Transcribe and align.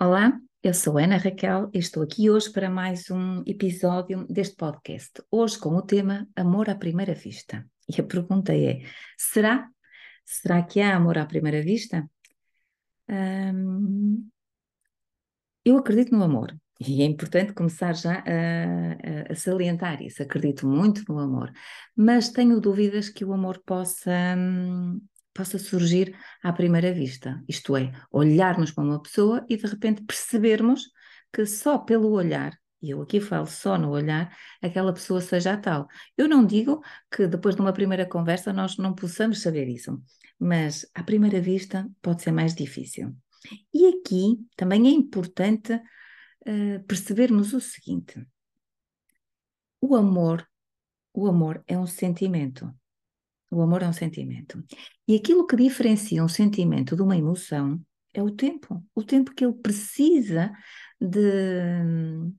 Olá, 0.00 0.40
eu 0.62 0.72
sou 0.72 0.96
Ana 0.96 1.16
Raquel 1.16 1.70
e 1.74 1.78
estou 1.80 2.04
aqui 2.04 2.30
hoje 2.30 2.52
para 2.52 2.70
mais 2.70 3.10
um 3.10 3.42
episódio 3.44 4.24
deste 4.28 4.54
podcast. 4.54 5.20
Hoje 5.28 5.58
com 5.58 5.70
o 5.70 5.82
tema 5.82 6.24
Amor 6.36 6.70
à 6.70 6.76
Primeira 6.76 7.14
Vista. 7.14 7.68
E 7.88 8.00
a 8.00 8.04
pergunta 8.04 8.54
é: 8.54 8.80
será? 9.18 9.68
Será 10.24 10.62
que 10.62 10.80
há 10.80 10.94
amor 10.94 11.18
à 11.18 11.26
primeira 11.26 11.60
vista? 11.62 12.08
Hum, 13.08 14.28
eu 15.64 15.76
acredito 15.76 16.14
no 16.14 16.22
amor 16.22 16.56
e 16.80 17.02
é 17.02 17.04
importante 17.04 17.52
começar 17.52 17.92
já 17.92 18.20
a, 18.20 19.30
a, 19.30 19.32
a, 19.32 19.34
salientar 19.34 20.00
isso. 20.00 20.22
Acredito 20.22 20.64
muito 20.64 21.02
no 21.08 21.18
amor, 21.18 21.50
mas 21.96 22.28
tenho 22.28 22.60
dúvidas 22.60 23.08
que 23.08 23.24
o 23.24 23.32
amor 23.32 23.60
possa. 23.66 24.36
Possa 25.38 25.56
surgir 25.56 26.16
à 26.42 26.52
primeira 26.52 26.92
vista. 26.92 27.40
Isto 27.46 27.76
é, 27.76 27.92
olharmos 28.10 28.72
para 28.72 28.82
uma 28.82 29.00
pessoa 29.00 29.46
e 29.48 29.56
de 29.56 29.68
repente 29.68 30.02
percebermos 30.02 30.90
que 31.32 31.46
só 31.46 31.78
pelo 31.78 32.10
olhar, 32.10 32.58
e 32.82 32.90
eu 32.90 33.00
aqui 33.00 33.20
falo 33.20 33.46
só 33.46 33.78
no 33.78 33.90
olhar, 33.90 34.36
aquela 34.60 34.92
pessoa 34.92 35.20
seja 35.20 35.52
a 35.52 35.56
tal. 35.56 35.86
Eu 36.16 36.26
não 36.26 36.44
digo 36.44 36.82
que 37.08 37.28
depois 37.28 37.54
de 37.54 37.60
uma 37.60 37.72
primeira 37.72 38.04
conversa 38.04 38.52
nós 38.52 38.76
não 38.78 38.92
possamos 38.92 39.40
saber 39.40 39.68
isso, 39.68 40.02
mas 40.40 40.84
à 40.92 41.04
primeira 41.04 41.40
vista 41.40 41.88
pode 42.02 42.20
ser 42.20 42.32
mais 42.32 42.52
difícil. 42.52 43.14
E 43.72 43.86
aqui 43.86 44.44
também 44.56 44.88
é 44.88 44.90
importante 44.90 45.72
uh, 45.72 46.82
percebermos 46.88 47.52
o 47.52 47.60
seguinte: 47.60 48.26
o 49.80 49.94
amor, 49.94 50.44
o 51.14 51.28
amor 51.28 51.62
é 51.68 51.78
um 51.78 51.86
sentimento. 51.86 52.74
O 53.50 53.62
amor 53.62 53.82
é 53.82 53.88
um 53.88 53.92
sentimento. 53.92 54.62
E 55.06 55.16
aquilo 55.16 55.46
que 55.46 55.56
diferencia 55.56 56.22
um 56.22 56.28
sentimento 56.28 56.94
de 56.94 57.02
uma 57.02 57.16
emoção 57.16 57.80
é 58.12 58.22
o 58.22 58.30
tempo. 58.30 58.84
O 58.94 59.02
tempo 59.02 59.34
que 59.34 59.44
ele 59.44 59.54
precisa 59.54 60.52
de. 61.00 62.32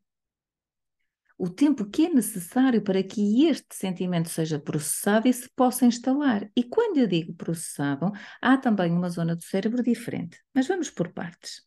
O 1.38 1.50
tempo 1.50 1.86
que 1.86 2.06
é 2.06 2.10
necessário 2.10 2.82
para 2.82 3.02
que 3.02 3.46
este 3.46 3.74
sentimento 3.74 4.30
seja 4.30 4.60
processado 4.60 5.28
e 5.28 5.34
se 5.34 5.50
possa 5.56 5.86
instalar. 5.86 6.50
E 6.54 6.64
quando 6.64 6.98
eu 6.98 7.08
digo 7.08 7.34
processado, 7.34 8.12
há 8.42 8.58
também 8.58 8.92
uma 8.92 9.10
zona 9.10 9.36
do 9.38 9.44
cérebro 9.44 9.82
diferente. 9.82 10.38
Mas 10.54 10.68
vamos 10.68 10.90
por 10.90 11.14
partes. 11.14 11.64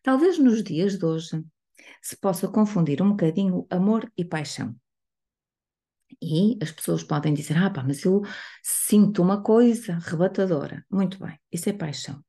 Talvez 0.00 0.38
nos 0.38 0.62
dias 0.62 0.96
de 0.96 1.04
hoje 1.04 1.44
se 2.00 2.16
possa 2.16 2.46
confundir 2.46 3.02
um 3.02 3.10
bocadinho 3.10 3.66
amor 3.68 4.10
e 4.16 4.24
paixão. 4.24 4.76
E 6.22 6.58
as 6.62 6.70
pessoas 6.72 7.02
podem 7.02 7.34
dizer: 7.34 7.56
Ah, 7.56 7.70
pá, 7.70 7.82
mas 7.82 8.04
eu 8.04 8.22
sinto 8.62 9.22
uma 9.22 9.42
coisa 9.42 9.94
arrebatadora. 9.94 10.84
Muito 10.90 11.18
bem, 11.18 11.38
isso 11.52 11.68
é 11.68 11.72
paixão. 11.72 12.22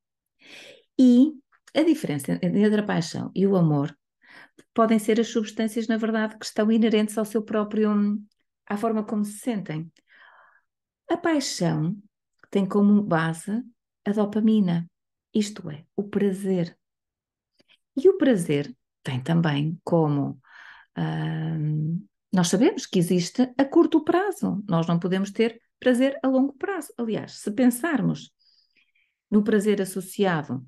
E 0.97 1.33
a 1.75 1.83
diferença 1.83 2.39
entre 2.41 2.79
a 2.79 2.83
paixão 2.83 3.31
e 3.35 3.45
o 3.45 3.55
amor 3.55 3.95
podem 4.73 4.99
ser 4.99 5.19
as 5.19 5.27
substâncias, 5.27 5.87
na 5.87 5.97
verdade, 5.97 6.37
que 6.37 6.45
estão 6.45 6.71
inerentes 6.71 7.17
ao 7.17 7.25
seu 7.25 7.41
próprio. 7.43 7.91
à 8.67 8.77
forma 8.77 9.03
como 9.03 9.23
se 9.25 9.39
sentem. 9.39 9.91
A 11.09 11.17
paixão 11.17 11.95
tem 12.49 12.65
como 12.65 13.01
base 13.03 13.63
a 14.05 14.11
dopamina, 14.11 14.89
isto 15.33 15.69
é, 15.69 15.85
o 15.95 16.03
prazer. 16.03 16.77
E 17.95 18.09
o 18.09 18.17
prazer 18.17 18.75
tem 19.03 19.21
também 19.21 19.79
como. 19.83 20.39
Hum, 20.97 22.05
nós 22.35 22.49
sabemos 22.49 22.85
que 22.85 22.99
existe 22.99 23.49
a 23.57 23.63
curto 23.63 24.03
prazo, 24.03 24.61
nós 24.67 24.85
não 24.85 24.99
podemos 24.99 25.31
ter 25.31 25.61
prazer 25.79 26.19
a 26.21 26.27
longo 26.27 26.51
prazo. 26.53 26.93
Aliás, 26.97 27.39
se 27.39 27.49
pensarmos 27.49 28.29
no 29.31 29.41
prazer 29.41 29.81
associado 29.81 30.67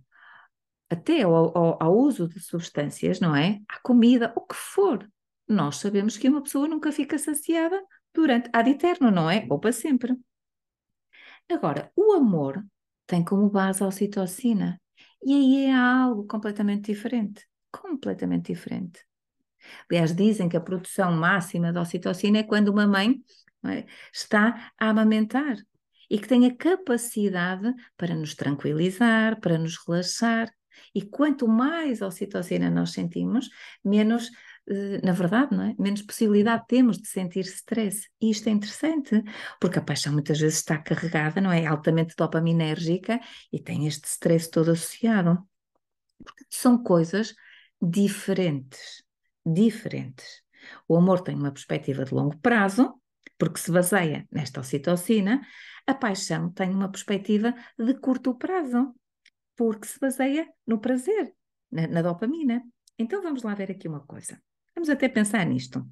até 0.89 1.23
ao, 1.23 1.35
ao, 1.57 1.83
ao 1.83 1.97
uso 1.97 2.25
de 2.25 2.39
substâncias, 2.39 3.19
não 3.19 3.35
é? 3.35 3.59
À 3.67 3.81
comida, 3.81 4.31
o 4.37 4.41
que 4.45 4.55
for, 4.55 5.05
nós 5.45 5.75
sabemos 5.75 6.17
que 6.17 6.29
uma 6.29 6.41
pessoa 6.41 6.69
nunca 6.69 6.89
fica 6.89 7.17
saciada 7.17 7.83
durante 8.13 8.49
ad 8.53 8.69
eterno, 8.69 9.11
não 9.11 9.29
é? 9.29 9.45
Ou 9.49 9.59
para 9.59 9.73
sempre. 9.73 10.15
Agora, 11.49 11.91
o 11.97 12.13
amor 12.13 12.65
tem 13.05 13.25
como 13.25 13.49
base 13.49 13.83
a 13.83 13.87
ocitocina 13.87 14.81
e 15.21 15.33
aí 15.33 15.65
é 15.65 15.73
algo 15.73 16.25
completamente 16.25 16.93
diferente. 16.93 17.45
Completamente 17.69 18.53
diferente. 18.53 19.06
Aliás, 19.89 20.15
dizem 20.15 20.49
que 20.49 20.57
a 20.57 20.61
produção 20.61 21.11
máxima 21.11 21.71
da 21.71 21.81
ocitocina 21.81 22.39
é 22.39 22.43
quando 22.43 22.69
uma 22.69 22.87
mãe 22.87 23.21
é, 23.65 23.85
está 24.13 24.71
a 24.79 24.89
amamentar 24.89 25.57
e 26.09 26.17
que 26.17 26.27
tem 26.27 26.45
a 26.45 26.55
capacidade 26.55 27.73
para 27.97 28.15
nos 28.15 28.35
tranquilizar, 28.35 29.39
para 29.39 29.57
nos 29.57 29.77
relaxar. 29.85 30.49
E 30.93 31.01
quanto 31.01 31.47
mais 31.47 32.01
ocitocina 32.01 32.69
nós 32.69 32.91
sentimos, 32.91 33.49
menos, 33.83 34.29
eh, 34.69 35.01
na 35.03 35.11
verdade, 35.11 35.55
não 35.55 35.63
é? 35.63 35.75
menos 35.77 36.01
possibilidade 36.01 36.65
temos 36.67 36.97
de 36.97 37.07
sentir 37.07 37.41
stress. 37.41 38.07
E 38.21 38.29
isto 38.29 38.47
é 38.47 38.51
interessante, 38.51 39.21
porque 39.59 39.79
a 39.79 39.81
paixão 39.81 40.13
muitas 40.13 40.39
vezes 40.39 40.59
está 40.59 40.77
carregada, 40.77 41.41
não 41.41 41.51
é? 41.51 41.65
Altamente 41.65 42.15
dopaminérgica 42.15 43.19
e 43.51 43.59
tem 43.59 43.87
este 43.87 44.07
stress 44.07 44.49
todo 44.49 44.71
associado. 44.71 45.39
Portanto, 46.23 46.47
são 46.51 46.81
coisas 46.81 47.33
diferentes 47.81 49.06
diferentes. 49.53 50.43
O 50.87 50.97
amor 50.97 51.21
tem 51.21 51.35
uma 51.35 51.51
perspectiva 51.51 52.03
de 52.05 52.13
longo 52.13 52.37
prazo, 52.39 53.01
porque 53.37 53.59
se 53.59 53.71
baseia 53.71 54.27
nesta 54.31 54.59
ocitocina, 54.59 55.41
a 55.85 55.93
paixão 55.93 56.51
tem 56.51 56.71
uma 56.71 56.89
perspectiva 56.89 57.53
de 57.77 57.93
curto 57.95 58.35
prazo, 58.35 58.93
porque 59.55 59.87
se 59.87 59.99
baseia 59.99 60.47
no 60.65 60.79
prazer, 60.79 61.33
na, 61.71 61.87
na 61.87 62.01
dopamina. 62.01 62.63
Então 62.97 63.21
vamos 63.21 63.43
lá 63.43 63.53
ver 63.53 63.71
aqui 63.71 63.87
uma 63.87 64.01
coisa. 64.01 64.41
Vamos 64.75 64.89
até 64.89 65.07
pensar 65.07 65.45
nisto. 65.45 65.87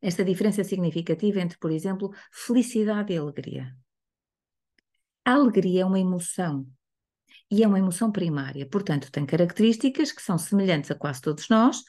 Esta 0.00 0.24
diferença 0.24 0.64
significativa 0.64 1.40
entre, 1.40 1.58
por 1.58 1.70
exemplo, 1.70 2.12
felicidade 2.32 3.12
e 3.12 3.16
alegria. 3.16 3.76
A 5.24 5.32
alegria 5.32 5.82
é 5.82 5.84
uma 5.84 6.00
emoção 6.00 6.66
e 7.50 7.62
é 7.62 7.66
uma 7.66 7.78
emoção 7.78 8.10
primária, 8.10 8.66
portanto, 8.66 9.10
tem 9.10 9.24
características 9.24 10.12
que 10.12 10.22
são 10.22 10.38
semelhantes 10.38 10.90
a 10.90 10.94
quase 10.94 11.20
todos 11.20 11.48
nós, 11.48 11.82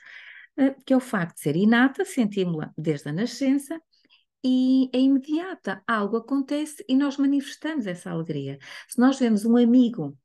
que 0.85 0.93
é 0.93 0.97
o 0.97 0.99
facto 0.99 1.35
de 1.35 1.41
ser 1.41 1.55
inata, 1.55 2.03
sentimos-la 2.05 2.73
desde 2.77 3.09
a 3.09 3.13
nascença 3.13 3.79
e 4.43 4.89
é 4.93 4.99
imediata. 4.99 5.83
Algo 5.87 6.17
acontece 6.17 6.83
e 6.87 6.95
nós 6.95 7.17
manifestamos 7.17 7.85
essa 7.87 8.11
alegria. 8.11 8.57
Se 8.87 8.99
nós 8.99 9.19
vemos 9.19 9.45
um 9.45 9.57
amigo 9.57 10.17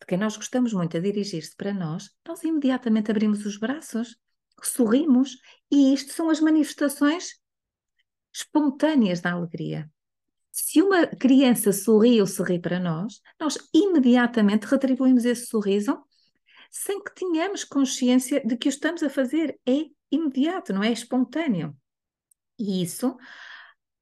de 0.00 0.06
quem 0.06 0.18
nós 0.18 0.36
gostamos 0.36 0.72
muito 0.72 0.96
a 0.96 1.00
dirigir-se 1.00 1.54
para 1.56 1.72
nós, 1.72 2.10
nós 2.26 2.42
imediatamente 2.42 3.10
abrimos 3.10 3.44
os 3.46 3.56
braços, 3.56 4.16
sorrimos 4.62 5.38
e 5.70 5.92
isto 5.92 6.12
são 6.12 6.28
as 6.28 6.40
manifestações 6.40 7.40
espontâneas 8.32 9.20
da 9.20 9.32
alegria. 9.32 9.90
Se 10.50 10.82
uma 10.82 11.06
criança 11.06 11.72
sorri 11.72 12.20
ou 12.20 12.26
sorri 12.26 12.58
para 12.58 12.78
nós, 12.78 13.20
nós 13.40 13.58
imediatamente 13.72 14.64
retribuímos 14.64 15.24
esse 15.24 15.46
sorriso 15.46 15.98
sem 16.72 17.04
que 17.04 17.14
tenhamos 17.14 17.64
consciência 17.64 18.40
de 18.44 18.56
que 18.56 18.66
o 18.66 18.70
estamos 18.70 19.02
a 19.02 19.10
fazer. 19.10 19.60
É 19.68 19.84
imediato, 20.10 20.72
não 20.72 20.82
é 20.82 20.90
espontâneo. 20.90 21.76
E 22.58 22.82
isso 22.82 23.16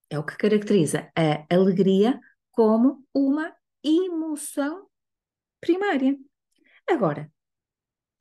é 0.09 0.19
o 0.19 0.25
que 0.25 0.37
caracteriza 0.37 1.11
a 1.17 1.55
alegria 1.55 2.19
como 2.53 3.05
uma 3.13 3.53
emoção 3.83 4.89
primária. 5.61 6.17
Agora, 6.89 7.31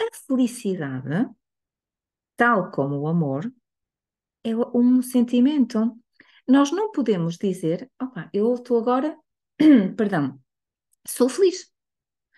a 0.02 0.16
felicidade, 0.26 1.30
tal 2.36 2.72
como 2.72 3.00
o 3.00 3.08
amor, 3.08 3.52
é 4.44 4.56
um 4.74 5.02
sentimento. 5.02 5.96
Nós 6.48 6.72
não 6.72 6.92
podemos 6.92 7.38
dizer, 7.38 7.90
opa, 8.02 8.30
eu 8.34 8.54
estou 8.56 8.80
agora, 8.80 9.16
perdão, 9.96 10.40
sou 11.06 11.30
feliz. 11.30 11.72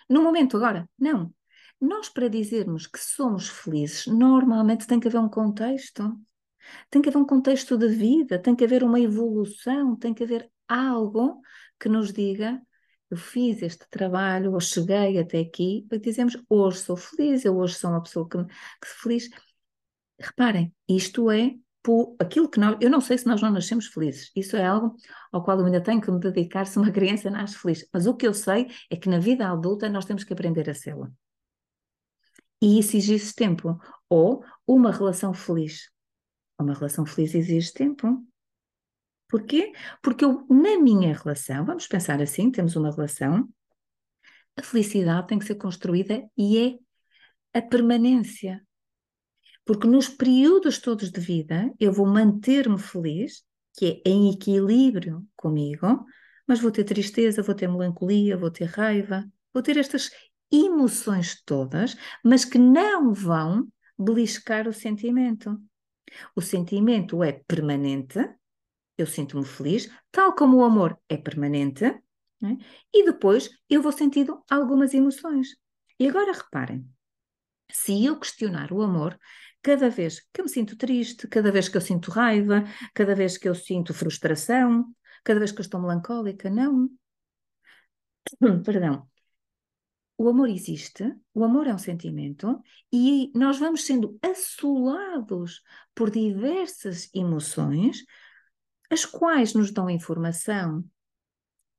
No 0.09 0.21
momento 0.21 0.57
agora. 0.57 0.89
Não. 0.99 1.33
Nós, 1.81 2.09
para 2.09 2.29
dizermos 2.29 2.85
que 2.85 2.99
somos 2.99 3.49
felizes, 3.49 4.05
normalmente 4.05 4.85
tem 4.85 4.99
que 4.99 5.07
haver 5.07 5.19
um 5.19 5.27
contexto. 5.27 6.15
Tem 6.91 7.01
que 7.01 7.09
haver 7.09 7.17
um 7.17 7.25
contexto 7.25 7.75
de 7.75 7.87
vida, 7.87 8.37
tem 8.37 8.55
que 8.55 8.63
haver 8.63 8.83
uma 8.83 8.99
evolução, 8.99 9.95
tem 9.95 10.13
que 10.13 10.23
haver 10.23 10.47
algo 10.67 11.41
que 11.79 11.89
nos 11.89 12.13
diga: 12.13 12.61
eu 13.09 13.17
fiz 13.17 13.63
este 13.63 13.85
trabalho, 13.89 14.53
ou 14.53 14.59
cheguei 14.59 15.17
até 15.17 15.39
aqui, 15.39 15.87
e 15.91 15.99
dizemos: 15.99 16.37
hoje 16.47 16.77
sou 16.79 16.95
feliz, 16.95 17.43
eu 17.45 17.57
hoje 17.57 17.73
sou 17.73 17.89
uma 17.89 18.03
pessoa 18.03 18.29
que, 18.29 18.37
que 18.43 18.87
feliz. 19.01 19.27
Reparem, 20.19 20.71
isto 20.87 21.31
é 21.31 21.55
por 21.81 22.15
aquilo 22.19 22.47
que 22.47 22.59
nós. 22.59 22.77
Eu 22.79 22.91
não 22.91 23.01
sei 23.01 23.17
se 23.17 23.25
nós 23.25 23.41
não 23.41 23.49
nascemos 23.49 23.87
felizes, 23.87 24.31
isso 24.35 24.55
é 24.55 24.63
algo 24.63 24.95
ao 25.31 25.43
qual 25.43 25.59
eu 25.59 25.65
ainda 25.65 25.81
tenho 25.81 25.99
que 25.99 26.11
me 26.11 26.19
dedicar 26.19 26.67
se 26.67 26.77
uma 26.77 26.91
criança 26.93 27.29
nasce 27.31 27.57
feliz. 27.57 27.87
Mas 27.91 28.05
o 28.05 28.15
que 28.15 28.27
eu 28.27 28.35
sei 28.35 28.67
é 28.89 28.95
que 28.95 29.09
na 29.09 29.17
vida 29.17 29.49
adulta 29.49 29.89
nós 29.89 30.05
temos 30.05 30.23
que 30.23 30.33
aprender 30.33 30.69
a 30.69 30.75
ser. 30.75 30.95
E 32.61 32.79
isso 32.79 32.95
exige 32.95 33.33
tempo. 33.33 33.79
Ou 34.09 34.43
uma 34.67 34.91
relação 34.91 35.33
feliz. 35.33 35.89
Uma 36.59 36.73
relação 36.73 37.05
feliz 37.05 37.33
exige 37.33 37.73
tempo. 37.73 38.25
Porquê? 39.27 39.71
Porque 40.03 40.25
eu, 40.25 40.45
na 40.49 40.77
minha 40.79 41.17
relação, 41.17 41.65
vamos 41.65 41.87
pensar 41.87 42.21
assim: 42.21 42.51
temos 42.51 42.75
uma 42.75 42.91
relação, 42.91 43.49
a 44.57 44.61
felicidade 44.61 45.27
tem 45.27 45.39
que 45.39 45.45
ser 45.45 45.55
construída 45.55 46.29
e 46.37 46.57
é 47.53 47.57
a 47.57 47.61
permanência. 47.61 48.61
Porque 49.65 49.87
nos 49.87 50.09
períodos 50.09 50.79
todos 50.79 51.09
de 51.09 51.21
vida 51.21 51.73
eu 51.79 51.93
vou 51.93 52.05
manter-me 52.05 52.77
feliz, 52.77 53.43
que 53.77 54.01
é 54.05 54.09
em 54.09 54.31
equilíbrio 54.31 55.25
comigo, 55.35 56.05
mas 56.47 56.59
vou 56.59 56.71
ter 56.71 56.83
tristeza, 56.83 57.41
vou 57.41 57.55
ter 57.55 57.67
melancolia, 57.67 58.37
vou 58.37 58.51
ter 58.51 58.65
raiva, 58.65 59.25
vou 59.53 59.63
ter 59.63 59.77
estas 59.77 60.11
emoções 60.51 61.41
todas, 61.43 61.95
mas 62.23 62.43
que 62.45 62.57
não 62.57 63.13
vão 63.13 63.67
beliscar 63.97 64.67
o 64.67 64.73
sentimento. 64.73 65.57
O 66.35 66.41
sentimento 66.41 67.23
é 67.23 67.31
permanente, 67.31 68.19
eu 68.97 69.07
sinto-me 69.07 69.45
feliz, 69.45 69.89
tal 70.11 70.35
como 70.35 70.57
o 70.57 70.63
amor 70.63 70.99
é 71.07 71.17
permanente, 71.17 71.85
é? 71.85 72.01
e 72.93 73.05
depois 73.05 73.49
eu 73.69 73.81
vou 73.81 73.91
sentindo 73.91 74.43
algumas 74.49 74.93
emoções. 74.93 75.55
E 75.99 76.07
agora 76.07 76.33
reparem, 76.33 76.85
se 77.71 78.05
eu 78.05 78.19
questionar 78.19 78.71
o 78.71 78.81
amor, 78.81 79.17
cada 79.61 79.89
vez 79.89 80.19
que 80.33 80.41
eu 80.41 80.45
me 80.45 80.49
sinto 80.51 80.75
triste, 80.75 81.27
cada 81.27 81.51
vez 81.51 81.69
que 81.69 81.77
eu 81.77 81.81
sinto 81.81 82.11
raiva, 82.11 82.63
cada 82.93 83.15
vez 83.15 83.37
que 83.37 83.47
eu 83.47 83.55
sinto 83.55 83.93
frustração, 83.93 84.85
cada 85.23 85.39
vez 85.39 85.51
que 85.51 85.59
eu 85.59 85.63
estou 85.63 85.79
melancólica, 85.79 86.49
não. 86.49 86.89
Perdão. 88.65 89.07
O 90.21 90.29
amor 90.29 90.49
existe, 90.49 91.03
o 91.33 91.43
amor 91.43 91.65
é 91.65 91.73
um 91.73 91.79
sentimento 91.79 92.61
e 92.93 93.31
nós 93.33 93.57
vamos 93.57 93.87
sendo 93.87 94.19
assolados 94.21 95.63
por 95.95 96.11
diversas 96.11 97.09
emoções, 97.11 98.05
as 98.91 99.03
quais 99.03 99.55
nos 99.55 99.71
dão 99.71 99.89
informação 99.89 100.85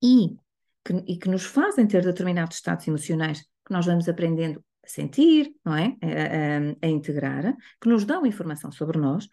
e 0.03 0.37
que, 0.85 0.93
e 1.07 1.17
que 1.17 1.29
nos 1.29 1.45
fazem 1.45 1.87
ter 1.87 2.03
determinados 2.03 2.57
estados 2.57 2.89
emocionais 2.89 3.43
que 3.65 3.73
nós 3.73 3.87
vamos 3.87 4.09
aprendendo 4.09 4.59
a 4.85 4.89
sentir, 4.89 5.55
não 5.65 5.77
é? 5.77 5.97
A, 6.03 6.87
a, 6.87 6.89
a 6.89 6.91
integrar, 6.91 7.57
que 7.81 7.89
nos 7.89 8.05
dão 8.05 8.27
informação 8.27 8.73
sobre 8.73 8.99
nós, 8.99 9.29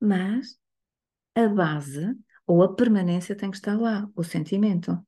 mas 0.00 0.58
a 1.36 1.46
base 1.46 2.12
ou 2.44 2.60
a 2.64 2.74
permanência 2.74 3.36
tem 3.36 3.52
que 3.52 3.56
estar 3.56 3.80
lá, 3.80 4.10
o 4.16 4.24
sentimento. 4.24 4.98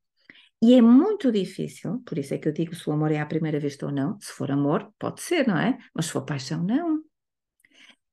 E 0.64 0.72
é 0.72 0.81
muito 0.81 1.31
difícil, 1.31 2.00
por 2.06 2.16
isso 2.16 2.32
é 2.32 2.38
que 2.38 2.49
eu 2.49 2.52
digo 2.52 2.75
se 2.75 2.88
o 2.88 2.93
amor 2.94 3.12
é 3.12 3.20
à 3.20 3.26
primeira 3.26 3.61
vista 3.61 3.84
ou 3.84 3.93
não. 3.93 4.19
Se 4.19 4.32
for 4.32 4.50
amor, 4.50 4.90
pode 4.99 5.20
ser, 5.20 5.46
não 5.46 5.58
é? 5.58 5.76
Mas 5.94 6.06
se 6.06 6.12
for 6.12 6.25
paixão, 6.25 6.64
não. 6.64 7.02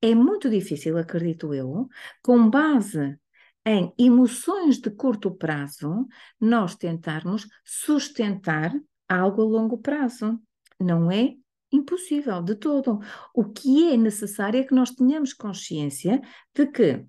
É 0.02 0.14
muito 0.14 0.50
difícil, 0.50 0.98
acredito 0.98 1.54
eu, 1.54 1.88
com 2.22 2.50
base 2.50 3.18
em 3.66 3.94
emoções 3.98 4.82
de 4.82 4.92
curto 4.92 5.32
prazo, 5.32 6.06
nós 6.42 6.76
tentarmos 6.76 7.48
sustentar 7.64 8.74
algo 9.08 9.44
a 9.44 9.46
longo 9.46 9.78
prazo. 9.78 10.38
Não 10.78 11.10
é 11.10 11.34
impossível 11.72 12.42
de 12.42 12.56
todo. 12.56 13.00
O 13.34 13.46
que 13.46 13.94
é 13.94 13.96
necessário 13.96 14.60
é 14.60 14.66
que 14.66 14.76
nós 14.76 14.92
tenhamos 14.92 15.32
consciência 15.32 16.20
de 16.54 16.68
que 16.68 17.06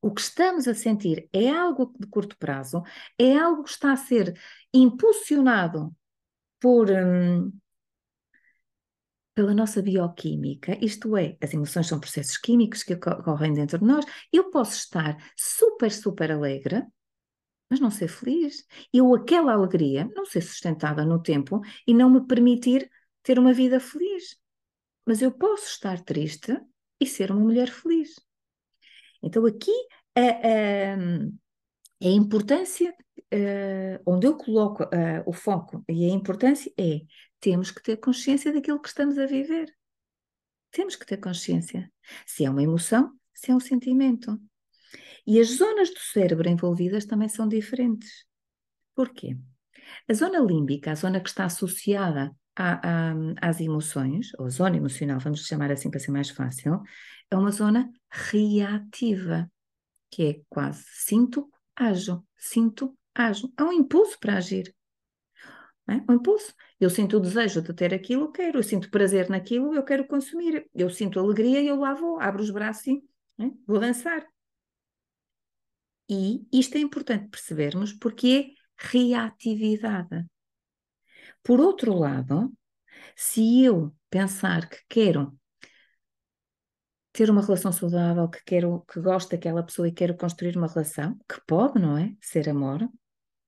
o 0.00 0.12
que 0.12 0.20
estamos 0.20 0.68
a 0.68 0.74
sentir 0.74 1.28
é 1.32 1.50
algo 1.50 1.92
de 1.98 2.06
curto 2.06 2.36
prazo, 2.38 2.82
é 3.18 3.36
algo 3.36 3.64
que 3.64 3.70
está 3.70 3.92
a 3.92 3.96
ser 3.96 4.38
impulsionado 4.72 5.94
por, 6.60 6.88
hum, 6.90 7.52
pela 9.34 9.54
nossa 9.54 9.80
bioquímica, 9.80 10.76
isto 10.84 11.16
é, 11.16 11.36
as 11.40 11.54
emoções 11.54 11.86
são 11.86 12.00
processos 12.00 12.36
químicos 12.36 12.82
que 12.82 12.94
ocorrem 12.94 13.52
dentro 13.52 13.78
de 13.78 13.84
nós. 13.84 14.04
Eu 14.32 14.50
posso 14.50 14.76
estar 14.76 15.16
super, 15.36 15.92
super 15.92 16.32
alegre, 16.32 16.84
mas 17.70 17.80
não 17.80 17.90
ser 17.90 18.08
feliz. 18.08 18.66
Eu, 18.92 19.14
aquela 19.14 19.52
alegria, 19.52 20.10
não 20.14 20.24
ser 20.24 20.40
sustentada 20.40 21.04
no 21.04 21.22
tempo 21.22 21.60
e 21.86 21.94
não 21.94 22.10
me 22.10 22.26
permitir 22.26 22.90
ter 23.22 23.38
uma 23.38 23.52
vida 23.52 23.78
feliz. 23.78 24.36
Mas 25.06 25.22
eu 25.22 25.30
posso 25.30 25.66
estar 25.66 26.00
triste 26.02 26.58
e 27.00 27.06
ser 27.06 27.30
uma 27.30 27.40
mulher 27.40 27.70
feliz. 27.70 28.16
Então, 29.22 29.44
aqui 29.46 29.72
a, 30.16 30.20
a, 30.20 30.94
a 30.94 32.08
importância, 32.08 32.94
uh, 33.32 34.02
onde 34.06 34.26
eu 34.26 34.36
coloco 34.36 34.84
uh, 34.84 35.22
o 35.26 35.32
foco 35.32 35.84
e 35.88 36.04
a 36.04 36.08
importância 36.08 36.72
é 36.78 37.00
temos 37.40 37.70
que 37.70 37.82
ter 37.82 37.96
consciência 37.98 38.52
daquilo 38.52 38.80
que 38.80 38.88
estamos 38.88 39.18
a 39.18 39.26
viver. 39.26 39.72
Temos 40.70 40.96
que 40.96 41.06
ter 41.06 41.18
consciência. 41.18 41.90
Se 42.26 42.44
é 42.44 42.50
uma 42.50 42.62
emoção, 42.62 43.12
se 43.32 43.50
é 43.50 43.54
um 43.54 43.60
sentimento. 43.60 44.38
E 45.26 45.38
as 45.40 45.56
zonas 45.56 45.90
do 45.90 46.00
cérebro 46.00 46.48
envolvidas 46.48 47.04
também 47.04 47.28
são 47.28 47.46
diferentes. 47.46 48.24
Porquê? 48.94 49.36
A 50.08 50.14
zona 50.14 50.40
límbica, 50.40 50.90
a 50.90 50.94
zona 50.94 51.20
que 51.20 51.28
está 51.28 51.44
associada 51.44 52.34
a, 52.58 53.12
às 53.40 53.60
emoções, 53.60 54.32
ou 54.38 54.50
zona 54.50 54.76
emocional, 54.76 55.20
vamos 55.20 55.46
chamar 55.46 55.70
assim 55.70 55.90
para 55.90 56.00
ser 56.00 56.10
mais 56.10 56.30
fácil, 56.30 56.82
é 57.30 57.36
uma 57.36 57.52
zona 57.52 57.90
reativa, 58.10 59.50
que 60.10 60.22
é 60.24 60.40
quase 60.48 60.84
sinto, 60.90 61.48
ajo, 61.76 62.24
sinto, 62.36 62.96
ajo. 63.14 63.52
Há 63.56 63.64
um 63.64 63.72
impulso 63.72 64.18
para 64.18 64.36
agir. 64.36 64.74
É? 65.88 65.94
Um 66.10 66.16
impulso. 66.16 66.54
Eu 66.78 66.90
sinto 66.90 67.16
o 67.16 67.20
desejo 67.20 67.62
de 67.62 67.72
ter 67.72 67.94
aquilo, 67.94 68.24
eu 68.24 68.32
quero. 68.32 68.58
Eu 68.58 68.62
sinto 68.62 68.90
prazer 68.90 69.28
naquilo, 69.30 69.74
eu 69.74 69.82
quero 69.82 70.06
consumir. 70.06 70.68
Eu 70.74 70.90
sinto 70.90 71.18
alegria 71.18 71.62
eu 71.62 71.76
lá 71.76 71.94
vou, 71.94 72.20
abro 72.20 72.42
os 72.42 72.50
braços 72.50 72.86
e 72.86 73.02
é? 73.40 73.50
vou 73.66 73.78
dançar. 73.78 74.26
E 76.08 76.46
isto 76.52 76.76
é 76.76 76.80
importante 76.80 77.28
percebermos 77.28 77.92
porque 77.92 78.54
é 78.56 78.86
reatividade. 78.90 80.26
Por 81.42 81.60
outro 81.60 81.94
lado, 81.94 82.52
se 83.16 83.62
eu 83.64 83.94
pensar 84.10 84.68
que 84.68 84.78
quero 84.88 85.38
ter 87.12 87.30
uma 87.30 87.42
relação 87.42 87.72
saudável, 87.72 88.28
que 88.28 88.42
quero, 88.44 88.84
que 88.90 89.00
gosto 89.00 89.30
daquela 89.30 89.62
pessoa 89.62 89.88
e 89.88 89.92
quero 89.92 90.16
construir 90.16 90.56
uma 90.56 90.68
relação, 90.68 91.18
que 91.28 91.40
pode, 91.46 91.80
não 91.80 91.96
é? 91.96 92.14
Ser 92.20 92.48
amor, 92.48 92.88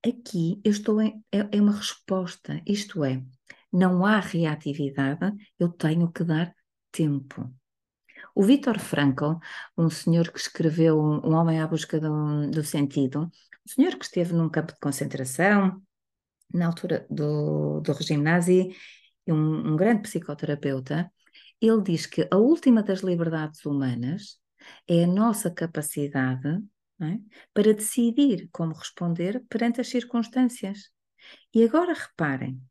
aqui 0.05 0.59
eu 0.63 0.71
estou 0.71 1.01
em, 1.01 1.23
é, 1.31 1.57
é 1.57 1.61
uma 1.61 1.71
resposta, 1.71 2.61
isto 2.65 3.03
é, 3.03 3.23
não 3.71 4.05
há 4.05 4.19
reatividade, 4.19 5.31
eu 5.57 5.69
tenho 5.69 6.11
que 6.11 6.23
dar 6.23 6.53
tempo. 6.91 7.49
O 8.35 8.43
Viktor 8.43 8.79
Frankl, 8.79 9.35
um 9.77 9.89
senhor 9.89 10.31
que 10.31 10.39
escreveu 10.39 10.99
Um 10.99 11.33
Homem 11.33 11.59
à 11.61 11.67
Busca 11.67 11.99
do, 11.99 12.49
do 12.49 12.63
Sentido, 12.63 13.31
um 13.65 13.67
senhor 13.67 13.95
que 13.95 14.05
esteve 14.05 14.33
num 14.33 14.49
campo 14.49 14.73
de 14.73 14.79
concentração, 14.79 15.81
na 16.53 16.67
altura 16.67 17.05
do, 17.09 17.81
do 17.81 17.93
regime 17.93 18.23
nazi, 18.23 18.75
um, 19.27 19.73
um 19.73 19.75
grande 19.75 20.03
psicoterapeuta, 20.03 21.11
ele 21.59 21.81
diz 21.81 22.05
que 22.05 22.27
a 22.31 22.37
última 22.37 22.81
das 22.81 23.01
liberdades 23.01 23.65
humanas 23.65 24.39
é 24.87 25.03
a 25.03 25.07
nossa 25.07 25.49
capacidade 25.49 26.61
é? 27.01 27.19
para 27.53 27.73
decidir 27.73 28.49
como 28.51 28.73
responder 28.73 29.43
perante 29.49 29.81
as 29.81 29.87
circunstâncias. 29.87 30.89
E 31.53 31.63
agora 31.63 31.93
reparem, 31.93 32.61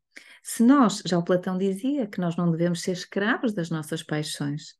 se 0.43 0.63
nós, 0.63 1.01
já 1.05 1.17
o 1.17 1.23
Platão 1.23 1.57
dizia 1.57 2.07
que 2.07 2.19
nós 2.19 2.35
não 2.35 2.51
devemos 2.51 2.81
ser 2.81 2.91
escravos 2.91 3.53
das 3.53 3.69
nossas 3.69 4.03
paixões, 4.03 4.75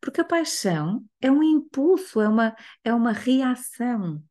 porque 0.00 0.20
a 0.20 0.24
paixão 0.24 1.04
é 1.20 1.30
um 1.30 1.42
impulso, 1.42 2.20
é 2.20 2.28
uma, 2.28 2.56
é 2.84 2.94
uma 2.94 3.12
reação. 3.12 4.22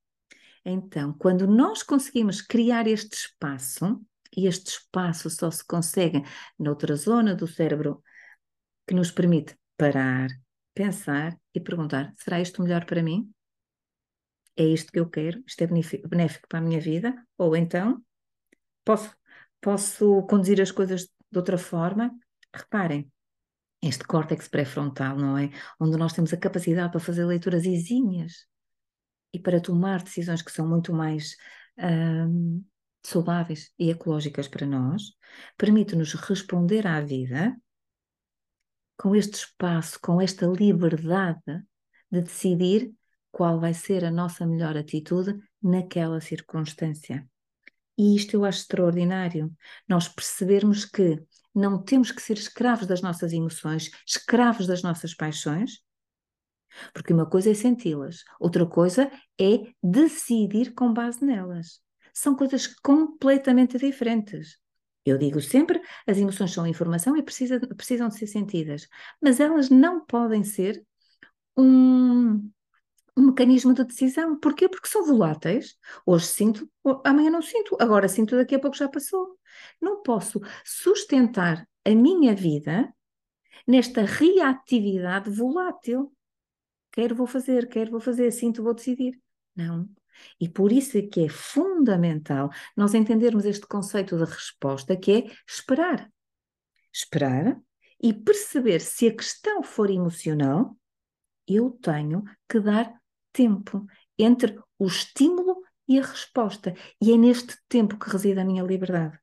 Então, 0.65 1.13
quando 1.13 1.45
nós 1.45 1.83
conseguimos 1.83 2.41
criar 2.41 2.87
este 2.87 3.13
espaço, 3.15 4.01
e 4.35 4.47
este 4.47 4.71
espaço 4.71 5.29
só 5.29 5.51
se 5.51 5.63
consegue 5.63 6.23
noutra 6.57 6.95
zona 6.95 7.35
do 7.35 7.47
cérebro 7.47 8.03
que 8.87 8.95
nos 8.95 9.11
permite 9.11 9.55
parar, 9.77 10.27
pensar 10.73 11.37
e 11.53 11.59
perguntar: 11.59 12.11
será 12.17 12.41
isto 12.41 12.63
melhor 12.63 12.85
para 12.85 13.03
mim? 13.03 13.31
É 14.57 14.63
isto 14.63 14.91
que 14.91 14.99
eu 14.99 15.09
quero? 15.09 15.43
Isto 15.45 15.63
é 15.63 15.67
benéfico 15.67 16.47
para 16.47 16.59
a 16.59 16.61
minha 16.61 16.79
vida? 16.79 17.13
Ou 17.37 17.55
então 17.55 18.03
posso, 18.83 19.15
posso 19.61 20.23
conduzir 20.23 20.59
as 20.61 20.71
coisas 20.71 21.03
de 21.31 21.37
outra 21.37 21.57
forma? 21.57 22.11
Reparem, 22.53 23.11
este 23.81 24.03
córtex 24.03 24.47
pré-frontal, 24.47 25.17
não 25.17 25.37
é? 25.37 25.51
Onde 25.79 25.97
nós 25.97 26.13
temos 26.13 26.33
a 26.33 26.37
capacidade 26.37 26.91
para 26.91 26.99
fazer 26.99 27.25
leituras 27.25 27.65
exímias 27.65 28.47
e 29.33 29.39
para 29.39 29.61
tomar 29.61 30.03
decisões 30.03 30.41
que 30.41 30.51
são 30.51 30.67
muito 30.67 30.93
mais 30.93 31.35
hum, 31.77 32.63
saudáveis 33.03 33.71
e 33.77 33.89
ecológicas 33.89 34.47
para 34.47 34.65
nós, 34.65 35.13
permite-nos 35.57 36.13
responder 36.13 36.87
à 36.87 37.01
vida 37.01 37.55
com 38.97 39.15
este 39.15 39.35
espaço, 39.35 39.99
com 40.01 40.21
esta 40.21 40.45
liberdade 40.45 41.41
de 42.11 42.21
decidir 42.21 42.93
qual 43.31 43.59
vai 43.59 43.73
ser 43.73 44.05
a 44.05 44.11
nossa 44.11 44.45
melhor 44.47 44.77
atitude 44.77 45.37
naquela 45.61 46.21
circunstância. 46.21 47.27
E 47.97 48.15
isto 48.15 48.33
eu 48.33 48.45
acho 48.45 48.59
extraordinário. 48.59 49.53
Nós 49.87 50.07
percebermos 50.07 50.85
que 50.85 51.21
não 51.53 51.81
temos 51.81 52.11
que 52.11 52.21
ser 52.21 52.37
escravos 52.37 52.87
das 52.87 53.01
nossas 53.01 53.31
emoções, 53.31 53.89
escravos 54.05 54.67
das 54.67 54.81
nossas 54.83 55.13
paixões, 55.13 55.79
porque 56.93 57.13
uma 57.13 57.25
coisa 57.25 57.51
é 57.51 57.53
senti-las, 57.53 58.23
outra 58.39 58.65
coisa 58.65 59.11
é 59.39 59.71
decidir 59.81 60.73
com 60.73 60.93
base 60.93 61.23
nelas. 61.23 61.81
São 62.13 62.35
coisas 62.35 62.67
completamente 62.67 63.77
diferentes. 63.77 64.57
Eu 65.05 65.17
digo 65.17 65.39
sempre, 65.39 65.81
as 66.07 66.17
emoções 66.17 66.51
são 66.51 66.65
informação 66.65 67.15
e 67.15 67.21
precisa, 67.21 67.59
precisam 67.59 68.07
de 68.07 68.17
ser 68.17 68.27
sentidas, 68.27 68.87
mas 69.21 69.39
elas 69.39 69.69
não 69.69 70.03
podem 70.03 70.43
ser 70.43 70.83
um, 71.55 72.49
um 73.15 73.27
mecanismo 73.27 73.73
de 73.73 73.83
decisão. 73.83 74.39
Porquê? 74.39 74.67
Porque 74.67 74.87
são 74.87 75.05
voláteis. 75.05 75.77
Hoje 76.05 76.25
sinto, 76.25 76.69
amanhã 77.03 77.29
não 77.29 77.41
sinto, 77.41 77.77
agora 77.79 78.07
sinto, 78.07 78.35
daqui 78.35 78.55
a 78.55 78.59
pouco 78.59 78.75
já 78.75 78.89
passou. 78.89 79.37
Não 79.79 80.01
posso 80.01 80.41
sustentar 80.63 81.67
a 81.85 81.91
minha 81.91 82.35
vida 82.35 82.91
nesta 83.67 84.01
reatividade 84.01 85.29
volátil. 85.29 86.11
Quero 86.95 87.13
vou 87.13 87.27
fazer, 87.27 87.67
quero 87.67 87.91
vou 87.91 87.99
fazer, 87.99 88.31
sinto 88.31 88.63
vou 88.63 88.73
decidir. 88.73 89.19
Não. 89.53 89.89
E 90.39 90.47
por 90.47 90.71
isso 90.71 90.97
é 90.97 91.01
que 91.01 91.25
é 91.25 91.29
fundamental 91.29 92.49
nós 92.75 92.93
entendermos 92.93 93.43
este 93.43 93.67
conceito 93.67 94.17
de 94.17 94.23
resposta, 94.23 94.95
que 94.95 95.11
é 95.11 95.31
esperar. 95.45 96.09
Esperar 96.93 97.59
e 98.01 98.13
perceber 98.13 98.79
se 98.79 99.07
a 99.07 99.15
questão 99.15 99.61
for 99.61 99.89
emocional, 99.89 100.77
eu 101.45 101.69
tenho 101.69 102.23
que 102.47 102.61
dar 102.61 102.97
tempo 103.33 103.85
entre 104.17 104.57
o 104.79 104.87
estímulo 104.87 105.61
e 105.87 105.99
a 105.99 106.01
resposta. 106.01 106.73
E 107.01 107.11
é 107.11 107.17
neste 107.17 107.57
tempo 107.67 107.99
que 107.99 108.09
reside 108.09 108.39
a 108.39 108.45
minha 108.45 108.63
liberdade. 108.63 109.19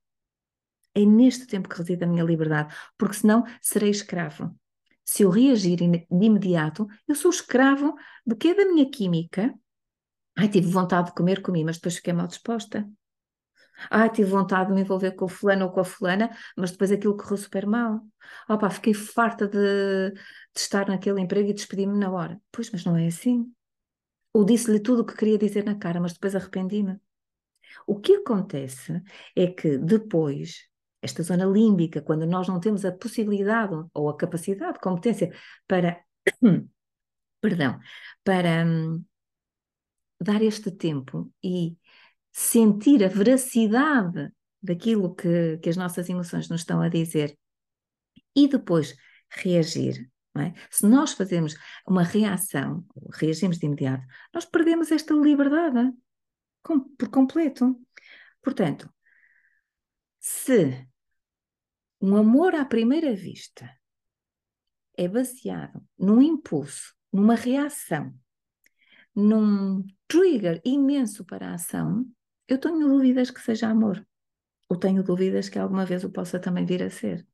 É 0.95 1.07
neste 1.07 1.47
tempo 1.47 1.71
que 1.71 1.79
reside 1.79 2.05
a 2.05 2.07
minha 2.07 2.23
liberdade, 2.23 2.75
porque 2.99 3.17
senão 3.17 3.45
serei 3.63 3.89
escravo. 3.89 4.55
Se 5.05 5.23
eu 5.25 5.31
reagir 5.31 5.77
de 5.79 6.07
imediato, 6.11 6.87
eu 7.09 7.15
sou 7.15 7.31
escravo 7.31 7.95
de 8.27 8.37
que 8.37 8.49
é 8.49 8.55
da 8.55 8.65
minha 8.67 8.89
química. 8.91 9.55
Ai, 10.37 10.49
tive 10.49 10.69
vontade 10.71 11.09
de 11.09 11.15
comer, 11.15 11.43
comi, 11.43 11.65
mas 11.65 11.77
depois 11.77 11.97
fiquei 11.97 12.13
mal 12.13 12.27
disposta. 12.27 12.89
Ai, 13.91 14.11
tive 14.11 14.31
vontade 14.31 14.69
de 14.69 14.75
me 14.75 14.83
envolver 14.83 15.13
com 15.13 15.25
o 15.25 15.29
fulano 15.29 15.67
ou 15.67 15.73
com 15.73 15.81
a 15.81 15.85
fulana, 15.85 16.31
mas 16.57 16.71
depois 16.71 16.93
aquilo 16.93 17.17
correu 17.17 17.37
super 17.37 17.67
mal. 17.67 18.01
Opa, 18.49 18.71
fiquei 18.71 18.95
farta 18.95 19.47
de, 19.49 20.11
de 20.13 20.21
estar 20.61 20.89
naquele 20.89 21.21
emprego 21.21 21.51
e 21.51 21.55
despedi-me 21.55 21.99
na 21.99 22.11
hora. 22.11 22.41
Pois, 22.51 22.71
mas 22.71 22.85
não 22.85 22.97
é 22.97 23.07
assim. 23.07 23.53
Ou 24.33 24.45
disse-lhe 24.45 24.81
tudo 24.81 25.03
o 25.03 25.07
que 25.07 25.17
queria 25.17 25.39
dizer 25.39 25.65
na 25.65 25.75
cara, 25.75 26.01
mas 26.01 26.13
depois 26.13 26.35
arrependi-me. 26.35 27.01
O 27.87 28.01
que 28.01 28.15
acontece 28.17 29.03
é 29.37 29.47
que 29.49 29.79
depois, 29.79 30.69
esta 31.03 31.23
zona 31.23 31.45
límbica, 31.45 32.01
quando 32.01 32.27
nós 32.27 32.49
não 32.49 32.61
temos 32.61 32.85
a 32.85 32.93
possibilidade 32.93 33.75
ou 33.93 34.09
a 34.09 34.17
capacidade, 34.17 34.79
competência 34.81 35.33
para, 35.67 36.03
perdão, 37.41 37.79
para 38.25 38.65
hum, 38.65 39.05
dar 40.21 40.41
este 40.43 40.71
tempo 40.71 41.33
e 41.43 41.77
sentir 42.33 43.05
a 43.05 43.09
veracidade 43.09 44.33
daquilo 44.63 45.15
que, 45.15 45.59
que 45.59 45.69
as 45.69 45.77
nossas 45.77 46.09
emoções 46.09 46.49
nos 46.49 46.61
estão 46.61 46.81
a 46.81 46.89
dizer 46.89 47.37
e 48.35 48.49
depois 48.49 48.97
reagir 49.29 50.13
é? 50.39 50.55
Se 50.71 50.87
nós 50.87 51.13
fazemos 51.13 51.55
uma 51.87 52.03
reação, 52.03 52.87
reagimos 53.13 53.59
de 53.59 53.67
imediato, 53.67 54.03
nós 54.33 54.47
perdemos 54.47 54.91
esta 54.91 55.13
liberdade 55.13 55.93
com, 56.63 56.81
por 56.81 57.11
completo. 57.11 57.79
Portanto, 58.43 58.91
se 60.21 60.87
um 62.03 62.17
amor 62.17 62.53
à 62.57 62.65
primeira 62.65 63.15
vista 63.15 63.71
é 64.97 65.07
baseado 65.07 65.81
num 65.97 66.21
impulso, 66.21 66.97
numa 67.13 67.37
reação, 67.37 68.13
num 69.15 69.87
trigger 70.09 70.61
imenso 70.65 71.25
para 71.25 71.51
a 71.51 71.55
ação, 71.55 72.05
eu 72.49 72.59
tenho 72.59 72.89
dúvidas 72.89 73.31
que 73.31 73.41
seja 73.41 73.69
amor. 73.69 74.05
Ou 74.69 74.77
tenho 74.77 75.05
dúvidas 75.05 75.49
que 75.49 75.61
alguma 75.61 75.87
vez 75.87 76.03
o 76.03 76.11
possa 76.11 76.41
também 76.41 76.67
vir 76.67 76.83
a 76.83 76.91
ser. 76.91 77.25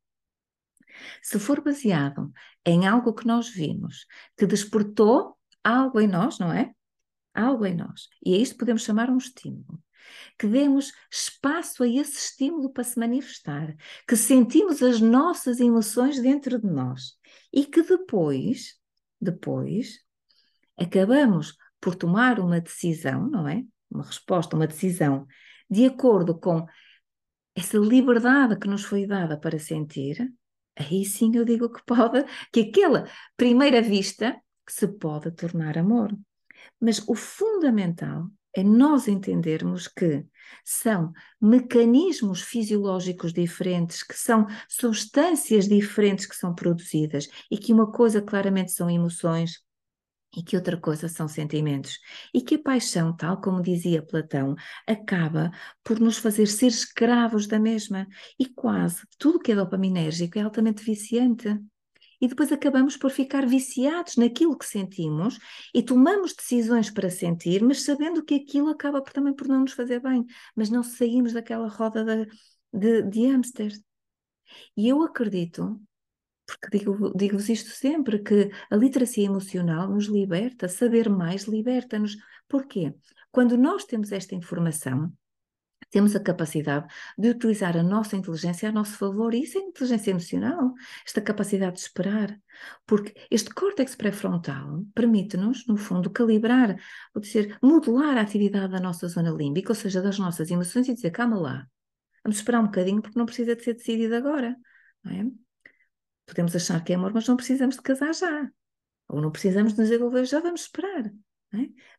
Se 1.23 1.39
for 1.39 1.63
baseado 1.63 2.31
em 2.67 2.87
algo 2.87 3.15
que 3.15 3.27
nós 3.27 3.49
vimos, 3.49 4.07
que 4.37 4.47
despertou 4.47 5.39
algo 5.65 5.99
em 5.99 6.07
nós, 6.07 6.39
não 6.39 6.53
é? 6.53 6.75
Algo 7.33 7.65
em 7.65 7.75
nós. 7.75 8.09
E 8.23 8.35
a 8.35 8.39
isto 8.39 8.59
podemos 8.59 8.83
chamar 8.83 9.09
um 9.09 9.17
estímulo. 9.17 9.83
Que 10.39 10.47
demos 10.47 10.93
espaço 11.11 11.83
a 11.83 11.89
esse 11.89 12.17
estímulo 12.17 12.73
para 12.73 12.85
se 12.85 12.99
manifestar, 12.99 13.75
que 14.07 14.17
sentimos 14.17 14.83
as 14.83 15.01
nossas 15.01 15.61
emoções 15.61 16.21
dentro 16.21 16.61
de 16.61 16.67
nós 16.67 17.19
e 17.53 17.65
que 17.65 17.83
depois, 17.83 18.77
depois, 19.21 19.99
acabamos 20.77 21.57
por 21.81 21.95
tomar 21.95 22.41
uma 22.41 22.61
decisão, 22.61 23.29
não 23.29 23.49
é? 23.49 23.65
Uma 23.91 24.05
resposta, 24.05 24.57
uma 24.57 24.67
decisão, 24.67 25.27
de 25.71 25.87
acordo 25.87 26.39
com 26.39 26.67
essa 27.55 27.79
liberdade 27.79 28.59
que 28.59 28.69
nos 28.69 28.85
foi 28.85 29.07
dada 29.07 29.39
para 29.39 29.59
sentir, 29.59 30.33
aí 30.77 31.05
sim 31.05 31.35
eu 31.35 31.45
digo 31.45 31.71
que 31.71 31.83
pode, 31.85 32.25
que 32.53 32.61
aquela 32.61 33.09
primeira 33.37 33.83
vista 33.83 34.41
se 34.69 34.87
pode 34.87 35.31
tornar 35.33 35.77
amor. 35.77 36.17
Mas 36.81 37.03
o 37.09 37.15
fundamental 37.15 38.31
é 38.59 38.65
nós 38.65 39.07
entendermos 39.07 39.87
que 39.87 40.27
são 40.65 41.13
mecanismos 41.41 42.43
fisiológicos 42.43 43.33
diferentes, 43.33 44.03
que 44.03 44.15
são 44.15 44.47
substâncias 44.69 45.69
diferentes 45.69 46.27
que 46.27 46.35
são 46.35 46.53
produzidas 46.53 47.29
e 47.49 47.57
que 47.57 47.73
uma 47.73 47.91
coisa 47.93 48.21
claramente 48.21 48.73
são 48.73 48.91
emoções, 48.91 49.63
e 50.37 50.43
que 50.43 50.57
outra 50.57 50.77
coisa 50.77 51.09
são 51.09 51.29
sentimentos. 51.29 51.99
E 52.35 52.43
que 52.43 52.57
a 52.57 52.63
paixão, 52.63 53.17
tal 53.17 53.41
como 53.41 53.63
dizia 53.63 54.03
Platão, 54.03 54.57
acaba 54.87 55.53
por 55.85 56.01
nos 56.01 56.19
fazer 56.19 56.47
ser 56.47 56.67
escravos 56.67 57.47
da 57.47 57.59
mesma. 57.59 58.07
E 58.39 58.47
quase 58.47 59.03
tudo 59.19 59.39
que 59.39 59.53
é 59.53 59.55
dopaminérgico 59.55 60.39
é 60.39 60.43
altamente 60.43 60.83
viciante. 60.83 61.49
E 62.21 62.27
depois 62.29 62.51
acabamos 62.51 62.97
por 62.97 63.11
ficar 63.11 63.47
viciados 63.47 64.17
naquilo 64.17 64.59
que 64.59 64.67
sentimos 64.67 65.39
e 65.75 65.83
tomamos 65.83 66.35
decisões 66.35 66.91
para 66.91 67.11
sentir, 67.11 67.63
mas 67.63 67.83
sabendo 67.83 68.25
que 68.25 68.35
aquilo 68.35 68.69
acaba 68.69 69.01
por, 69.01 69.13
também 69.13 69.35
por 69.35 69.47
não 69.47 69.61
nos 69.61 69.73
fazer 69.73 70.01
bem. 70.01 70.25
Mas 70.57 70.71
não 70.71 70.83
saímos 70.83 71.33
daquela 71.33 71.69
roda 71.69 72.05
de, 72.05 72.29
de, 72.73 73.03
de 73.03 73.27
hamster. 73.27 73.73
E 74.77 74.89
eu 74.89 75.03
acredito 75.03 75.81
porque 76.49 76.79
digo-vos 76.79 77.13
digo 77.15 77.37
isto 77.37 77.71
sempre, 77.71 78.21
que 78.21 78.51
a 78.71 78.77
literacia 78.77 79.27
emocional 79.27 79.91
nos 79.91 80.07
liberta, 80.07 80.67
saber 80.67 81.09
mais 81.11 81.45
liberta-nos. 81.45 82.17
Porquê? 82.49 82.95
Quando 83.31 83.59
nós 83.59 83.85
temos 83.85 84.11
esta 84.11 84.35
informação, 84.35 85.13
temos 85.91 86.15
a 86.15 86.21
capacidade 86.21 86.87
de 87.17 87.31
utilizar 87.31 87.77
a 87.77 87.83
nossa 87.83 88.17
inteligência 88.17 88.69
a 88.69 88.73
nosso 88.73 88.97
favor, 88.97 89.35
e 89.35 89.43
isso 89.43 89.59
é 89.59 89.61
inteligência 89.61 90.11
emocional, 90.11 90.75
esta 91.07 91.21
capacidade 91.21 91.77
de 91.77 91.81
esperar, 91.81 92.39
porque 92.87 93.15
este 93.31 93.51
córtex 93.51 93.95
pré-frontal 93.95 94.85
permite-nos, 94.95 95.67
no 95.67 95.77
fundo, 95.77 96.11
calibrar, 96.11 96.77
ou 97.15 97.21
dizer, 97.21 97.59
modular 97.63 98.17
a 98.17 98.21
atividade 98.21 98.73
da 98.73 98.81
nossa 98.81 99.09
zona 99.09 99.31
límbica, 99.31 99.71
ou 99.71 99.75
seja, 99.75 100.03
das 100.03 100.19
nossas 100.19 100.51
emoções, 100.51 100.89
e 100.89 100.95
dizer, 100.95 101.11
calma 101.11 101.39
lá, 101.39 101.67
vamos 102.23 102.39
esperar 102.39 102.61
um 102.61 102.67
bocadinho 102.67 103.01
porque 103.01 103.19
não 103.19 103.27
precisa 103.27 103.57
de 103.57 103.63
ser 103.63 103.75
decidido 103.75 104.15
agora, 104.15 104.57
é? 105.07 105.25
Podemos 106.27 106.55
achar 106.55 106.85
que 106.85 106.93
é 106.93 106.97
amor, 106.97 107.13
mas 107.15 107.27
não 107.27 107.37
precisamos 107.37 107.77
de 107.77 107.83
casar 107.83 108.15
já. 108.15 108.51
Ou 109.09 109.21
não 109.23 109.31
precisamos 109.31 109.73
de 109.73 109.81
nos 109.81 109.91
envolver 109.91 110.27
já, 110.27 110.41
vamos 110.41 110.63
esperar. 110.63 111.11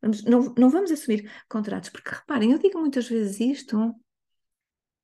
Não, 0.01 0.53
não 0.57 0.69
vamos 0.69 0.91
assumir 0.91 1.29
contratos. 1.47 1.89
Porque 1.89 2.09
reparem, 2.09 2.51
eu 2.51 2.59
digo 2.59 2.79
muitas 2.79 3.07
vezes 3.07 3.39
isto. 3.39 3.95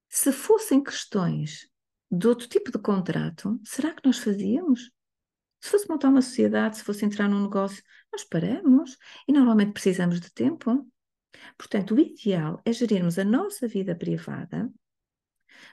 Se 0.07 0.31
fossem 0.31 0.83
questões 0.83 1.69
de 2.09 2.27
outro 2.27 2.47
tipo 2.47 2.71
de 2.71 2.79
contrato, 2.79 3.59
será 3.63 3.93
que 3.93 4.05
nós 4.05 4.17
fazíamos? 4.17 4.91
Se 5.59 5.69
fosse 5.69 5.89
montar 5.89 6.09
uma 6.09 6.21
sociedade, 6.21 6.77
se 6.77 6.83
fosse 6.83 7.03
entrar 7.03 7.27
num 7.27 7.41
negócio, 7.41 7.83
nós 8.11 8.23
paramos 8.23 8.97
e 9.27 9.33
normalmente 9.33 9.73
precisamos 9.73 10.21
de 10.21 10.31
tempo. 10.31 10.87
Portanto, 11.57 11.95
o 11.95 11.99
ideal 11.99 12.61
é 12.63 12.71
gerirmos 12.71 13.19
a 13.19 13.25
nossa 13.25 13.67
vida 13.67 13.95
privada 13.95 14.71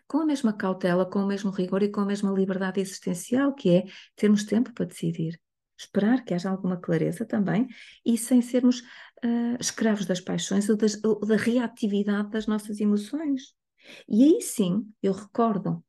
com 0.07 0.19
a 0.19 0.27
mesma 0.27 0.53
cautela, 0.53 1.07
com 1.07 1.21
o 1.21 1.27
mesmo 1.27 1.51
rigor 1.51 1.83
e 1.83 1.91
com 1.91 2.01
a 2.01 2.07
mesma 2.07 2.31
liberdade 2.33 2.81
existencial, 2.81 3.55
que 3.55 3.71
é 3.71 3.85
termos 4.17 4.45
tempo 4.45 4.73
para 4.73 4.87
decidir. 4.87 5.41
Esperar 5.83 6.25
que 6.25 6.35
haja 6.35 6.51
alguma 6.51 6.77
clareza 6.77 7.25
também 7.25 7.67
e 8.05 8.17
sem 8.17 8.41
sermos 8.41 8.81
uh, 9.25 9.57
escravos 9.61 10.07
das 10.07 10.21
paixões 10.21 10.69
ou, 10.69 10.77
das, 10.77 11.03
ou 11.03 11.21
da 11.21 11.37
reatividade 11.37 12.31
das 12.31 12.47
nossas 12.47 12.81
emoções. 12.81 13.55
E 14.09 14.25
aí 14.25 14.41
sim, 14.41 14.87
eu 15.03 15.13
recordo 15.13 15.85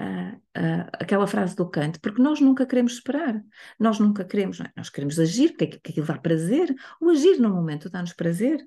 Uh, 0.00 0.36
uh, 0.56 0.86
aquela 0.92 1.26
frase 1.26 1.56
do 1.56 1.68
Kant, 1.68 1.98
porque 1.98 2.22
nós 2.22 2.40
nunca 2.40 2.64
queremos 2.64 2.92
esperar, 2.92 3.42
nós 3.80 3.98
nunca 3.98 4.24
queremos, 4.24 4.60
é? 4.60 4.70
nós 4.76 4.88
queremos 4.88 5.18
agir, 5.18 5.56
porque 5.56 5.64
aquilo 5.90 6.06
dá 6.06 6.16
prazer, 6.16 6.72
o 7.00 7.10
agir 7.10 7.40
no 7.40 7.50
momento 7.50 7.90
dá-nos 7.90 8.12
prazer, 8.12 8.64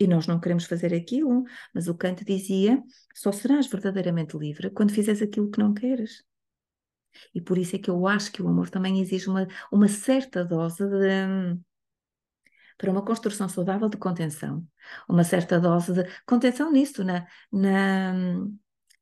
e 0.00 0.06
nós 0.06 0.26
não 0.26 0.38
queremos 0.38 0.64
fazer 0.64 0.94
aquilo, 0.94 1.44
mas 1.74 1.88
o 1.88 1.94
Kant 1.94 2.24
dizia: 2.24 2.82
só 3.14 3.30
serás 3.30 3.66
verdadeiramente 3.66 4.36
livre 4.36 4.70
quando 4.70 4.92
fizeres 4.92 5.20
aquilo 5.20 5.50
que 5.50 5.58
não 5.58 5.74
queres. 5.74 6.24
E 7.34 7.40
por 7.40 7.58
isso 7.58 7.76
é 7.76 7.78
que 7.78 7.90
eu 7.90 8.06
acho 8.06 8.32
que 8.32 8.42
o 8.42 8.48
amor 8.48 8.70
também 8.70 9.00
exige 9.00 9.28
uma, 9.28 9.46
uma 9.70 9.88
certa 9.88 10.44
dose 10.44 10.84
de. 10.86 11.58
para 12.76 12.90
uma 12.90 13.04
construção 13.04 13.48
saudável 13.48 13.88
de 13.88 13.96
contenção. 13.96 14.66
Uma 15.08 15.24
certa 15.24 15.60
dose 15.60 15.92
de 15.92 16.04
contenção 16.26 16.70
nisto, 16.72 17.04
na, 17.04 17.26
na, 17.52 18.12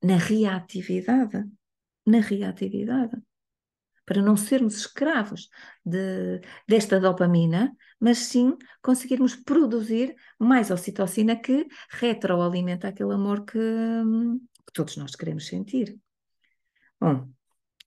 na 0.02 0.16
reatividade, 0.16 1.44
na 2.06 2.20
reatividade, 2.20 3.16
para 4.08 4.22
não 4.22 4.36
sermos 4.36 4.78
escravos 4.78 5.50
de, 5.84 6.40
desta 6.66 6.98
dopamina, 6.98 7.76
mas 8.00 8.18
sim 8.18 8.56
conseguirmos 8.80 9.36
produzir 9.36 10.16
mais 10.38 10.70
ocitocina 10.70 11.36
que 11.36 11.66
retroalimenta 11.90 12.88
aquele 12.88 13.12
amor 13.12 13.44
que, 13.44 13.58
que 13.58 14.72
todos 14.72 14.96
nós 14.96 15.14
queremos 15.14 15.46
sentir. 15.46 15.98
Bom, 16.98 17.28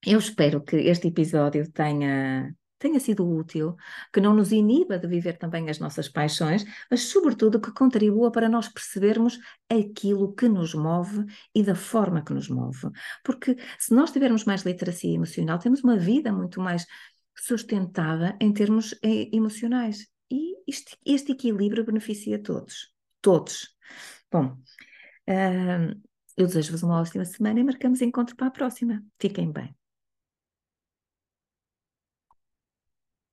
eu 0.05 0.19
espero 0.19 0.63
que 0.63 0.75
este 0.77 1.07
episódio 1.07 1.69
tenha 1.71 2.53
tenha 2.81 2.99
sido 2.99 3.29
útil, 3.29 3.75
que 4.11 4.19
não 4.19 4.33
nos 4.33 4.51
iniba 4.51 4.97
de 4.97 5.07
viver 5.07 5.37
também 5.37 5.69
as 5.69 5.77
nossas 5.77 6.09
paixões, 6.09 6.65
mas, 6.89 7.03
sobretudo, 7.03 7.61
que 7.61 7.71
contribua 7.71 8.31
para 8.31 8.49
nós 8.49 8.67
percebermos 8.67 9.39
aquilo 9.69 10.33
que 10.33 10.49
nos 10.49 10.73
move 10.73 11.25
e 11.53 11.63
da 11.63 11.75
forma 11.75 12.23
que 12.23 12.33
nos 12.33 12.49
move. 12.49 12.89
Porque 13.23 13.55
se 13.77 13.93
nós 13.93 14.11
tivermos 14.11 14.45
mais 14.45 14.63
literacia 14.63 15.13
emocional, 15.13 15.59
temos 15.59 15.83
uma 15.83 15.95
vida 15.95 16.33
muito 16.33 16.59
mais 16.59 16.85
sustentada 17.37 18.35
em 18.41 18.51
termos 18.51 18.93
eh, 19.03 19.29
emocionais. 19.31 20.07
E 20.31 20.55
este, 20.67 20.97
este 21.05 21.33
equilíbrio 21.33 21.85
beneficia 21.85 22.41
todos. 22.41 22.91
Todos. 23.21 23.75
Bom, 24.31 24.57
uh, 25.29 26.01
eu 26.35 26.47
desejo-vos 26.47 26.81
uma 26.81 26.99
ótima 26.99 27.25
semana 27.25 27.59
e 27.59 27.63
marcamos 27.63 28.01
encontro 28.01 28.35
para 28.35 28.47
a 28.47 28.51
próxima. 28.51 29.03
Fiquem 29.19 29.51
bem. 29.51 29.80